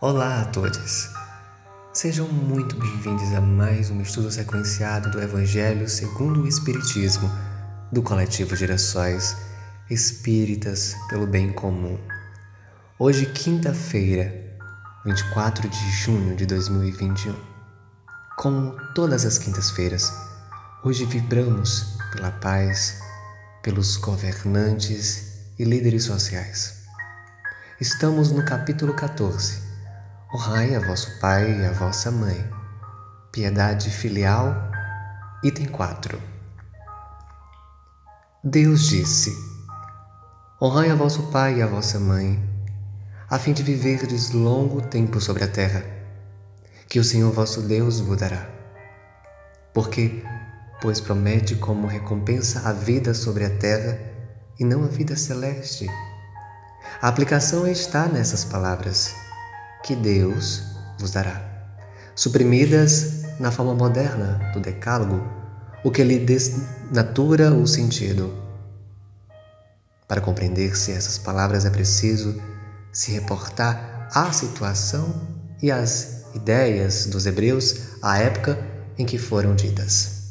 Olá 0.00 0.42
a 0.42 0.44
todos! 0.46 1.08
Sejam 1.92 2.26
muito 2.26 2.76
bem-vindos 2.76 3.32
a 3.32 3.40
mais 3.40 3.90
um 3.90 4.02
estudo 4.02 4.28
sequenciado 4.28 5.08
do 5.08 5.22
Evangelho 5.22 5.88
segundo 5.88 6.42
o 6.42 6.48
Espiritismo 6.48 7.30
do 7.92 8.02
coletivo 8.02 8.56
Gerações 8.56 9.36
Espíritas 9.88 10.96
pelo 11.08 11.28
Bem 11.28 11.52
Comum. 11.52 11.96
Hoje, 12.98 13.24
quinta-feira, 13.26 14.58
24 15.06 15.68
de 15.68 15.90
junho 15.92 16.34
de 16.34 16.44
2021. 16.44 17.34
Como 18.36 18.76
todas 18.94 19.24
as 19.24 19.38
quintas-feiras, 19.38 20.12
hoje 20.82 21.04
vibramos 21.04 21.96
pela 22.12 22.32
paz, 22.32 23.00
pelos 23.62 23.96
governantes 23.96 25.38
e 25.56 25.64
líderes 25.64 26.04
sociais. 26.04 26.82
Estamos 27.80 28.32
no 28.32 28.44
capítulo 28.44 28.92
14 28.92 29.63
Honrai 30.34 30.74
a 30.74 30.80
vosso 30.80 31.16
pai 31.20 31.60
e 31.60 31.64
a 31.64 31.70
vossa 31.70 32.10
mãe. 32.10 32.44
Piedade 33.30 33.88
filial, 33.88 34.52
item 35.44 35.66
4. 35.66 36.20
Deus 38.42 38.88
disse: 38.88 39.30
Honrai 40.60 40.90
a 40.90 40.96
vosso 40.96 41.30
pai 41.30 41.58
e 41.58 41.62
a 41.62 41.68
vossa 41.68 42.00
mãe, 42.00 42.42
a 43.30 43.38
fim 43.38 43.52
de 43.52 43.62
viverdes 43.62 44.32
longo 44.32 44.82
tempo 44.82 45.20
sobre 45.20 45.44
a 45.44 45.48
terra, 45.48 45.84
que 46.88 46.98
o 46.98 47.04
Senhor 47.04 47.32
vosso 47.32 47.62
Deus 47.62 48.00
vos 48.00 48.18
dará. 48.18 48.44
Porque, 49.72 50.24
pois 50.82 51.00
promete 51.00 51.54
como 51.54 51.86
recompensa 51.86 52.68
a 52.68 52.72
vida 52.72 53.14
sobre 53.14 53.44
a 53.44 53.50
terra 53.50 53.96
e 54.58 54.64
não 54.64 54.82
a 54.82 54.88
vida 54.88 55.14
celeste. 55.14 55.86
A 57.00 57.06
aplicação 57.06 57.68
está 57.68 58.08
nessas 58.08 58.44
palavras 58.44 59.22
que 59.84 59.94
Deus 59.94 60.62
vos 60.98 61.10
dará. 61.10 61.44
Suprimidas 62.16 63.24
na 63.38 63.52
forma 63.52 63.74
moderna 63.74 64.50
do 64.54 64.60
Decálogo, 64.60 65.22
o 65.84 65.90
que 65.90 66.02
lhe 66.02 66.18
desnatura 66.18 67.52
o 67.52 67.66
sentido. 67.66 68.32
Para 70.08 70.22
compreender-se 70.22 70.90
essas 70.90 71.18
palavras 71.18 71.66
é 71.66 71.70
preciso 71.70 72.40
se 72.90 73.12
reportar 73.12 74.08
à 74.14 74.32
situação 74.32 75.28
e 75.62 75.70
às 75.70 76.24
ideias 76.34 77.06
dos 77.06 77.26
hebreus 77.26 77.98
à 78.00 78.18
época 78.18 78.58
em 78.96 79.04
que 79.04 79.18
foram 79.18 79.54
ditas. 79.54 80.22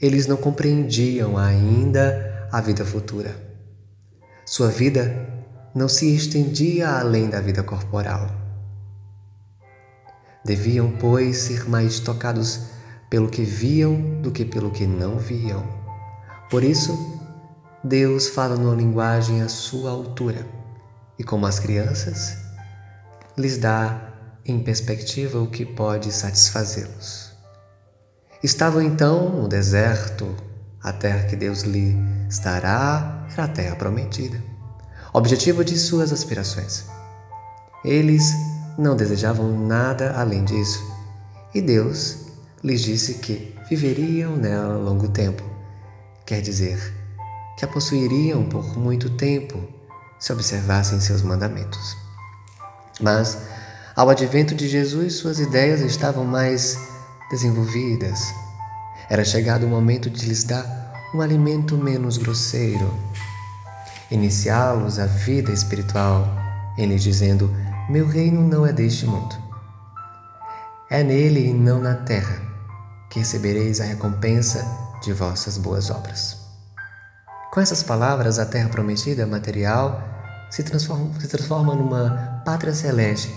Eles 0.00 0.26
não 0.26 0.36
compreendiam 0.36 1.38
ainda 1.38 2.48
a 2.50 2.60
vida 2.60 2.84
futura. 2.84 3.36
Sua 4.44 4.68
vida 4.68 5.28
não 5.74 5.88
se 5.88 6.12
estendia 6.14 6.90
além 6.90 7.28
da 7.28 7.40
vida 7.40 7.62
corporal 7.62 8.43
Deviam, 10.44 10.90
pois, 10.98 11.38
ser 11.38 11.68
mais 11.68 11.98
tocados 12.00 12.60
pelo 13.08 13.30
que 13.30 13.42
viam 13.42 14.20
do 14.20 14.30
que 14.30 14.44
pelo 14.44 14.70
que 14.70 14.86
não 14.86 15.18
viam. 15.18 15.66
Por 16.50 16.62
isso, 16.62 17.20
Deus 17.82 18.28
fala 18.28 18.56
numa 18.56 18.74
linguagem 18.74 19.40
à 19.40 19.48
sua 19.48 19.90
altura 19.90 20.46
e, 21.18 21.24
como 21.24 21.46
as 21.46 21.58
crianças, 21.58 22.36
lhes 23.38 23.56
dá 23.56 24.12
em 24.44 24.62
perspectiva 24.62 25.38
o 25.38 25.46
que 25.46 25.64
pode 25.64 26.12
satisfazê-los. 26.12 27.32
Estavam 28.42 28.82
então 28.82 29.30
no 29.30 29.48
deserto, 29.48 30.34
a 30.82 30.92
terra 30.92 31.24
que 31.24 31.36
Deus 31.36 31.62
lhes 31.62 32.38
dará 32.40 33.26
era 33.32 33.44
a 33.44 33.48
terra 33.48 33.76
prometida, 33.76 34.42
objetivo 35.14 35.64
de 35.64 35.78
suas 35.78 36.12
aspirações. 36.12 36.84
Eles 37.82 38.34
não 38.78 38.96
desejavam 38.96 39.66
nada 39.66 40.12
além 40.16 40.44
disso, 40.44 40.82
e 41.54 41.60
Deus 41.60 42.26
lhes 42.62 42.82
disse 42.82 43.14
que 43.14 43.54
viveriam 43.68 44.36
nela 44.36 44.76
longo 44.76 45.08
tempo, 45.08 45.42
quer 46.26 46.40
dizer, 46.40 46.78
que 47.56 47.64
a 47.64 47.68
possuiriam 47.68 48.44
por 48.44 48.76
muito 48.76 49.10
tempo 49.10 49.62
se 50.18 50.32
observassem 50.32 51.00
seus 51.00 51.22
mandamentos. 51.22 51.96
Mas, 53.00 53.38
ao 53.94 54.08
advento 54.10 54.54
de 54.54 54.68
Jesus, 54.68 55.14
suas 55.16 55.38
ideias 55.38 55.80
estavam 55.80 56.24
mais 56.24 56.78
desenvolvidas. 57.30 58.34
Era 59.08 59.24
chegado 59.24 59.66
o 59.66 59.68
momento 59.68 60.08
de 60.08 60.26
lhes 60.26 60.44
dar 60.44 61.10
um 61.14 61.20
alimento 61.20 61.76
menos 61.76 62.16
grosseiro, 62.16 62.92
iniciá-los 64.10 64.98
a 64.98 65.06
vida 65.06 65.52
espiritual, 65.52 66.28
em 66.76 66.86
lhes 66.86 67.02
dizendo 67.02 67.54
meu 67.88 68.06
reino 68.06 68.40
não 68.40 68.66
é 68.66 68.72
deste 68.72 69.04
mundo. 69.04 69.36
É 70.88 71.02
nele 71.02 71.48
e 71.48 71.52
não 71.52 71.80
na 71.80 71.94
terra 71.94 72.40
que 73.10 73.18
recebereis 73.18 73.80
a 73.80 73.84
recompensa 73.84 74.64
de 75.02 75.12
vossas 75.12 75.58
boas 75.58 75.90
obras. 75.90 76.36
Com 77.52 77.60
essas 77.60 77.82
palavras, 77.82 78.38
a 78.38 78.46
terra 78.46 78.68
prometida, 78.68 79.26
material, 79.26 80.02
se 80.50 80.62
transforma, 80.62 81.20
se 81.20 81.28
transforma 81.28 81.74
numa 81.74 82.42
pátria 82.44 82.74
celeste, 82.74 83.32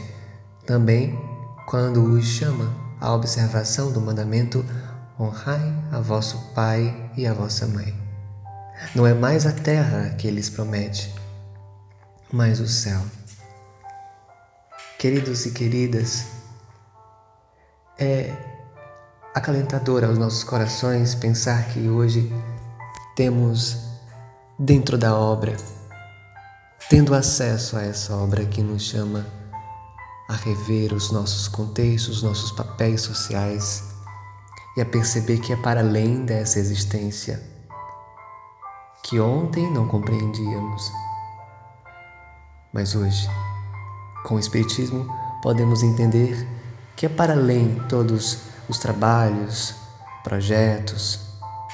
também 0.65 1.19
quando 1.67 2.03
os 2.03 2.25
chama 2.25 2.73
à 3.01 3.13
observação 3.13 3.91
do 3.91 3.99
mandamento 3.99 4.65
honrai 5.19 5.73
a 5.91 5.99
vosso 5.99 6.53
pai 6.53 7.11
e 7.17 7.27
a 7.27 7.33
vossa 7.33 7.67
mãe. 7.67 7.93
Não 8.95 9.05
é 9.05 9.13
mais 9.13 9.45
a 9.45 9.51
terra 9.51 10.15
que 10.17 10.31
lhes 10.31 10.49
promete, 10.49 11.13
mas 12.31 12.59
o 12.59 12.67
céu. 12.67 13.01
Queridos 14.97 15.45
e 15.45 15.51
queridas, 15.51 16.25
é 17.99 18.35
acalentador 19.31 20.03
aos 20.03 20.17
nossos 20.17 20.43
corações 20.43 21.13
pensar 21.13 21.67
que 21.67 21.87
hoje 21.87 22.33
temos 23.15 23.77
dentro 24.57 24.97
da 24.97 25.15
obra, 25.15 25.55
tendo 26.89 27.13
acesso 27.13 27.77
a 27.77 27.83
essa 27.83 28.15
obra 28.15 28.43
que 28.45 28.63
nos 28.63 28.81
chama 28.81 29.23
a 30.27 30.33
rever 30.33 30.91
os 30.93 31.11
nossos 31.11 31.47
contextos, 31.47 32.17
os 32.17 32.23
nossos 32.23 32.51
papéis 32.51 33.01
sociais 33.01 33.83
e 34.75 34.81
a 34.81 34.85
perceber 34.85 35.37
que 35.37 35.53
é 35.53 35.57
para 35.57 35.81
além 35.81 36.25
dessa 36.25 36.57
existência 36.57 37.39
que 39.03 39.19
ontem 39.19 39.71
não 39.71 39.87
compreendíamos, 39.87 40.91
mas 42.73 42.95
hoje 42.95 43.29
com 44.27 44.35
o 44.35 44.39
Espiritismo, 44.39 45.07
podemos 45.41 45.81
entender 45.81 46.45
que 46.97 47.05
é 47.05 47.09
para 47.09 47.31
além 47.31 47.81
todos 47.87 48.39
os 48.67 48.77
trabalhos, 48.77 49.73
projetos, 50.21 51.21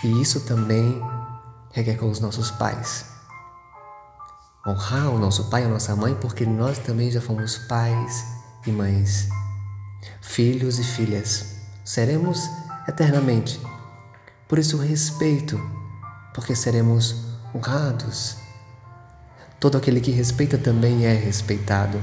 e 0.04 0.22
isso 0.22 0.42
também 0.42 1.02
requer 1.72 1.98
com 1.98 2.08
os 2.12 2.20
nossos 2.20 2.52
pais. 2.52 3.06
Honrar 4.68 5.10
o 5.10 5.18
nosso 5.18 5.50
pai 5.50 5.64
e 5.64 5.66
a 5.66 5.70
nossa 5.70 5.96
mãe, 5.96 6.14
porque 6.14 6.46
nós 6.46 6.78
também 6.78 7.10
já 7.10 7.20
fomos 7.20 7.58
pais 7.58 8.24
e 8.68 8.72
mães, 8.72 9.28
filhos 10.22 10.78
e 10.78 10.84
filhas. 10.84 11.56
Seremos 11.84 12.48
eternamente. 12.88 13.60
Por 14.48 14.60
isso, 14.60 14.78
respeito, 14.78 15.60
porque 16.36 16.56
seremos 16.56 17.16
honrados. 17.54 18.38
Todo 19.60 19.76
aquele 19.76 20.00
que 20.00 20.12
respeita 20.12 20.58
também 20.58 21.06
é 21.06 21.14
respeitado. 21.14 22.00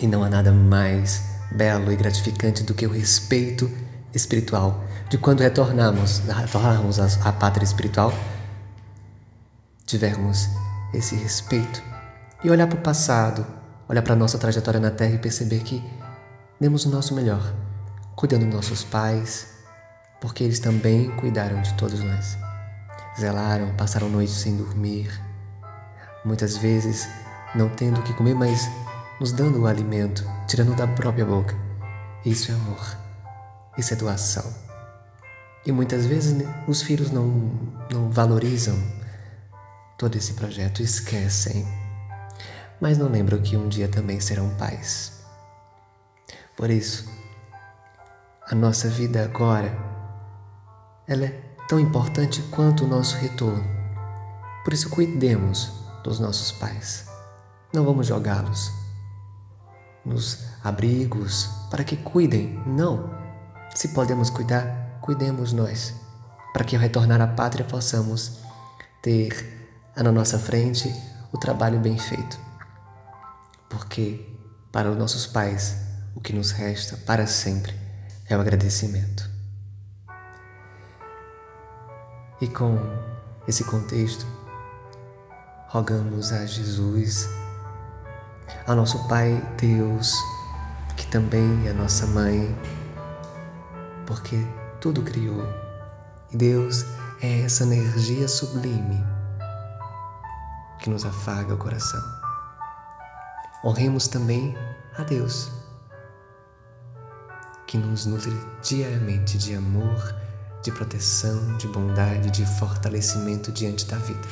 E 0.00 0.06
não 0.06 0.22
há 0.22 0.28
nada 0.28 0.52
mais 0.52 1.24
belo 1.50 1.92
e 1.92 1.96
gratificante 1.96 2.62
do 2.62 2.74
que 2.74 2.86
o 2.86 2.90
respeito 2.90 3.70
espiritual 4.14 4.84
de 5.08 5.16
quando 5.16 5.40
retornarmos, 5.40 6.18
retornarmos 6.18 6.98
à 6.98 7.32
pátria 7.32 7.64
espiritual, 7.64 8.12
tivermos 9.86 10.48
esse 10.92 11.16
respeito 11.16 11.82
e 12.44 12.50
olhar 12.50 12.66
para 12.66 12.78
o 12.78 12.82
passado, 12.82 13.46
olhar 13.88 14.02
para 14.02 14.12
a 14.12 14.16
nossa 14.16 14.38
trajetória 14.38 14.78
na 14.78 14.90
Terra 14.90 15.14
e 15.14 15.18
perceber 15.18 15.60
que 15.60 15.82
demos 16.60 16.84
o 16.84 16.90
nosso 16.90 17.14
melhor, 17.14 17.54
cuidando 18.14 18.44
dos 18.44 18.54
nossos 18.54 18.84
pais, 18.84 19.46
porque 20.20 20.44
eles 20.44 20.60
também 20.60 21.10
cuidaram 21.16 21.62
de 21.62 21.72
todos 21.74 22.00
nós. 22.00 22.36
Zelaram, 23.18 23.74
passaram 23.76 24.08
noites 24.10 24.34
sem 24.34 24.56
dormir, 24.56 25.10
muitas 26.24 26.56
vezes 26.56 27.08
não 27.54 27.68
tendo 27.70 28.00
o 28.00 28.02
que 28.02 28.12
comer, 28.12 28.34
mas 28.34 28.68
nos 29.20 29.32
dando 29.32 29.62
o 29.62 29.66
alimento, 29.66 30.24
tirando 30.46 30.76
da 30.76 30.86
própria 30.86 31.24
boca. 31.24 31.56
Isso 32.24 32.52
é 32.52 32.54
amor. 32.54 32.96
Isso 33.76 33.92
é 33.92 33.96
doação. 33.96 34.44
E 35.66 35.72
muitas 35.72 36.06
vezes 36.06 36.32
né, 36.34 36.64
os 36.68 36.82
filhos 36.82 37.10
não, 37.10 37.26
não 37.92 38.10
valorizam 38.10 38.76
todo 39.96 40.16
esse 40.16 40.34
projeto, 40.34 40.82
esquecem. 40.82 41.66
Mas 42.80 42.96
não 42.96 43.08
lembram 43.08 43.42
que 43.42 43.56
um 43.56 43.68
dia 43.68 43.88
também 43.88 44.20
serão 44.20 44.50
pais. 44.50 45.20
Por 46.56 46.70
isso, 46.70 47.08
a 48.48 48.54
nossa 48.54 48.88
vida 48.88 49.24
agora, 49.24 49.76
ela 51.06 51.24
é 51.24 51.40
tão 51.68 51.78
importante 51.78 52.40
quanto 52.50 52.84
o 52.84 52.88
nosso 52.88 53.16
retorno. 53.16 53.64
Por 54.62 54.72
isso, 54.72 54.88
cuidemos 54.90 55.72
dos 56.04 56.20
nossos 56.20 56.52
pais. 56.52 57.06
Não 57.72 57.84
vamos 57.84 58.06
jogá-los 58.06 58.87
nos 60.08 60.44
abrigos 60.64 61.48
para 61.70 61.84
que 61.84 61.96
cuidem. 61.96 62.60
Não. 62.66 63.10
Se 63.74 63.88
podemos 63.88 64.30
cuidar, 64.30 64.98
cuidemos 65.00 65.52
nós, 65.52 65.94
para 66.52 66.64
que 66.64 66.74
ao 66.74 66.82
retornar 66.82 67.20
à 67.20 67.26
pátria 67.26 67.64
possamos 67.64 68.38
ter 69.02 69.78
na 69.96 70.10
nossa 70.10 70.38
frente 70.38 70.92
o 71.32 71.38
trabalho 71.38 71.78
bem 71.78 71.98
feito. 71.98 72.38
Porque 73.68 74.26
para 74.72 74.90
os 74.90 74.96
nossos 74.96 75.26
pais, 75.26 75.76
o 76.14 76.20
que 76.20 76.32
nos 76.32 76.50
resta 76.50 76.96
para 76.96 77.26
sempre 77.26 77.74
é 78.28 78.36
o 78.36 78.40
agradecimento. 78.40 79.28
E 82.40 82.46
com 82.46 82.78
esse 83.46 83.64
contexto, 83.64 84.26
rogamos 85.68 86.32
a 86.32 86.46
Jesus, 86.46 87.28
a 88.66 88.74
nosso 88.74 89.08
Pai 89.08 89.42
Deus, 89.60 90.14
que 90.96 91.06
também 91.06 91.66
é 91.66 91.72
nossa 91.72 92.06
mãe, 92.06 92.56
porque 94.06 94.46
tudo 94.80 95.02
criou. 95.02 95.42
E 96.30 96.36
Deus 96.36 96.84
é 97.20 97.40
essa 97.40 97.64
energia 97.64 98.28
sublime 98.28 99.02
que 100.80 100.90
nos 100.90 101.04
afaga 101.04 101.54
o 101.54 101.58
coração. 101.58 102.02
Honremos 103.64 104.06
também 104.06 104.56
a 104.96 105.02
Deus, 105.02 105.50
que 107.66 107.76
nos 107.76 108.06
nutre 108.06 108.32
diariamente 108.62 109.36
de 109.36 109.54
amor, 109.54 110.14
de 110.62 110.70
proteção, 110.72 111.56
de 111.56 111.66
bondade, 111.68 112.30
de 112.30 112.46
fortalecimento 112.58 113.50
diante 113.50 113.86
da 113.86 113.96
vida. 113.96 114.28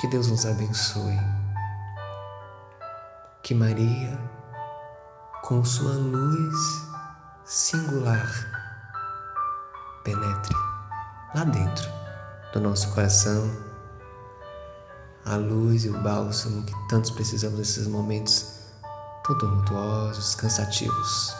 Que 0.00 0.06
Deus 0.06 0.28
nos 0.28 0.46
abençoe. 0.46 1.18
Que 3.48 3.54
Maria, 3.54 4.20
com 5.42 5.64
sua 5.64 5.94
luz 5.94 6.86
singular, 7.46 8.28
penetre 10.04 10.54
lá 11.34 11.44
dentro 11.44 11.90
do 12.52 12.60
nosso 12.60 12.92
coração 12.92 13.50
a 15.24 15.36
luz 15.36 15.86
e 15.86 15.88
o 15.88 15.98
bálsamo 16.02 16.62
que 16.62 16.74
tantos 16.90 17.10
precisamos 17.10 17.58
nesses 17.58 17.86
momentos 17.86 18.66
tão 19.26 19.38
tumultuosos, 19.38 20.34
cansativos. 20.34 21.34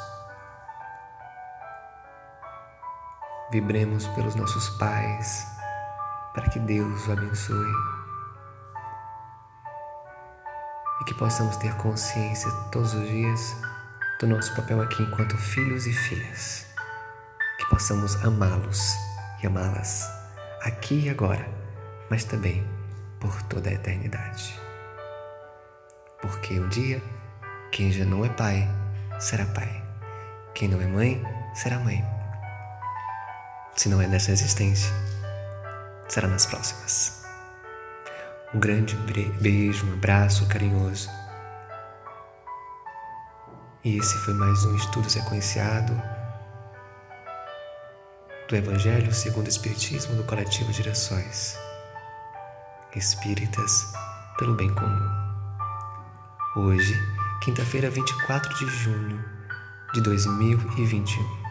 Vibremos 3.52 4.06
pelos 4.06 4.34
nossos 4.34 4.70
pais, 4.78 5.46
para 6.32 6.48
que 6.48 6.58
Deus 6.58 7.06
o 7.06 7.12
abençoe 7.12 7.97
e 11.00 11.04
que 11.04 11.14
possamos 11.14 11.56
ter 11.56 11.74
consciência 11.76 12.50
todos 12.72 12.94
os 12.94 13.08
dias 13.08 13.56
do 14.20 14.26
nosso 14.26 14.54
papel 14.54 14.80
aqui 14.80 15.02
enquanto 15.02 15.36
filhos 15.36 15.86
e 15.86 15.92
filhas, 15.92 16.66
que 17.58 17.66
possamos 17.66 18.16
amá-los 18.24 18.94
e 19.42 19.46
amá-las 19.46 20.18
aqui 20.62 21.06
e 21.06 21.10
agora, 21.10 21.48
mas 22.10 22.24
também 22.24 22.66
por 23.20 23.42
toda 23.42 23.70
a 23.70 23.72
eternidade. 23.72 24.58
Porque 26.20 26.58
um 26.58 26.68
dia, 26.68 27.02
quem 27.70 27.92
já 27.92 28.04
não 28.04 28.24
é 28.24 28.28
pai, 28.28 28.68
será 29.20 29.44
pai. 29.46 29.82
Quem 30.54 30.68
não 30.68 30.80
é 30.80 30.86
mãe, 30.86 31.22
será 31.54 31.78
mãe. 31.78 32.04
Se 33.76 33.88
não 33.88 34.02
é 34.02 34.08
nessa 34.08 34.32
existência, 34.32 34.92
será 36.08 36.26
nas 36.26 36.46
próximas. 36.46 37.17
Um 38.54 38.58
grande 38.58 38.96
beijo, 39.40 39.86
um 39.86 39.92
abraço 39.92 40.46
carinhoso. 40.48 41.10
E 43.84 43.98
esse 43.98 44.16
foi 44.18 44.34
mais 44.34 44.64
um 44.64 44.74
estudo 44.74 45.08
sequenciado 45.10 45.92
do 48.48 48.56
Evangelho 48.56 49.12
segundo 49.12 49.46
o 49.46 49.50
Espiritismo 49.50 50.16
do 50.16 50.24
Coletivo 50.24 50.72
Direções 50.72 51.58
espíritas 52.96 53.92
pelo 54.38 54.54
bem 54.54 54.74
comum. 54.74 55.08
Hoje, 56.56 56.94
quinta-feira, 57.42 57.90
24 57.90 58.54
de 58.56 58.66
junho 58.66 59.24
de 59.92 60.00
2021. 60.00 61.47